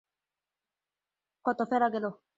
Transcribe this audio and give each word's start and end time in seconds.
কত 1.45 1.59
ফেলা 1.69 1.87
গেল! 1.93 2.05